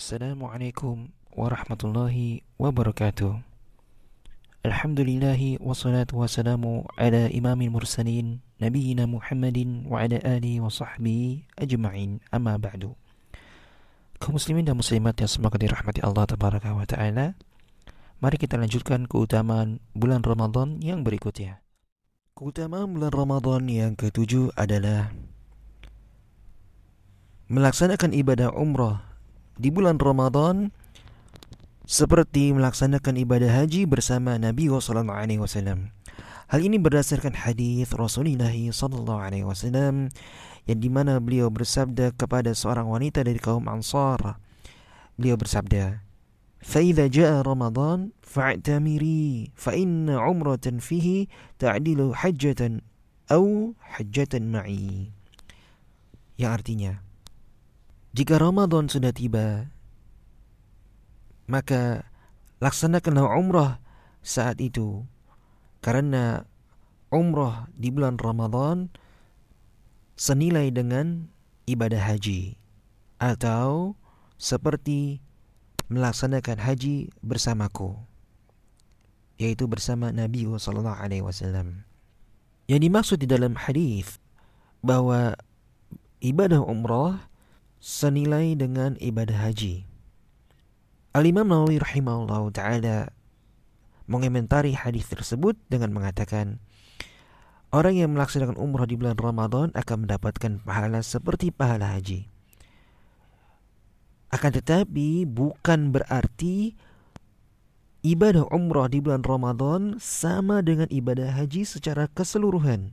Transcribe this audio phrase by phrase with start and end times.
[0.00, 3.36] Assalamualaikum warahmatullahi wabarakatuh.
[4.64, 12.24] Alhamdulillahi wassalatu wassalamu ala imamil mursalin Nabiina Muhammadin wa ala alihi wa sahbihi ajma'in.
[12.32, 12.96] Amma ba'du.
[14.16, 17.36] Kaum muslimin dan muslimat yang semoga dirahmati Allah Tabaraka wa ta'ala
[18.24, 21.60] Mari kita lanjutkan keutamaan bulan Ramadan yang berikutnya.
[22.32, 25.12] Keutamaan bulan Ramadan yang ketujuh adalah
[27.52, 29.09] Melaksanakan ibadah umrah
[29.59, 30.71] di bulan Ramadan
[31.85, 35.93] seperti melaksanakan ibadah haji bersama Nabi sallallahu alaihi wasallam.
[36.49, 40.13] Hal ini berdasarkan hadis Rasulullah sallallahu alaihi wasallam
[40.65, 44.41] yang dimana beliau bersabda kepada seorang wanita dari kaum Ansar.
[45.15, 46.05] Beliau bersabda,
[46.65, 51.27] فإذا جاء رمضان فاعتمري فإن عمرة فيه
[51.59, 52.81] تعدل حجة
[53.31, 55.13] أو حجة معي
[56.35, 56.99] yang artinya
[58.10, 59.70] jika Ramadan sudah tiba,
[61.46, 62.10] maka
[62.58, 63.78] laksanakanlah umrah
[64.22, 65.06] saat itu.
[65.80, 66.44] Karena
[67.08, 68.92] umrah di bulan Ramadan
[70.18, 71.30] senilai dengan
[71.64, 72.60] ibadah haji
[73.16, 73.96] atau
[74.36, 75.24] seperti
[75.88, 77.96] melaksanakan haji bersamaku
[79.40, 81.88] yaitu bersama Nabi sallallahu alaihi wasallam.
[82.68, 84.20] Yang dimaksud di dalam hadis
[84.84, 85.32] bahwa
[86.20, 87.29] ibadah umrah
[87.80, 89.88] senilai dengan ibadah haji.
[91.16, 93.10] Al-Imam Nawawi rahimahullah ta'ala
[94.06, 96.60] mengomentari hadis tersebut dengan mengatakan
[97.70, 102.26] Orang yang melaksanakan umrah di bulan Ramadan akan mendapatkan pahala seperti pahala haji.
[104.34, 106.74] Akan tetapi bukan berarti
[108.02, 112.90] ibadah umrah di bulan Ramadan sama dengan ibadah haji secara keseluruhan.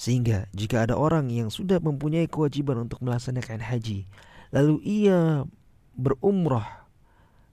[0.00, 4.08] Sehingga jika ada orang yang sudah mempunyai kewajiban untuk melaksanakan haji,
[4.48, 5.44] lalu ia
[5.92, 6.88] berumrah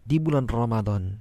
[0.08, 1.20] di bulan Ramadan,